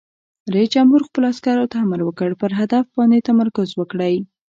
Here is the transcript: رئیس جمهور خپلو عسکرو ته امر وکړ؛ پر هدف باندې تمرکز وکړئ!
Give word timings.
رئیس 0.53 0.69
جمهور 0.75 1.01
خپلو 1.07 1.25
عسکرو 1.33 1.71
ته 1.71 1.77
امر 1.85 1.99
وکړ؛ 2.03 2.31
پر 2.41 2.51
هدف 2.59 2.85
باندې 2.97 3.25
تمرکز 3.29 3.69
وکړئ! 3.75 4.15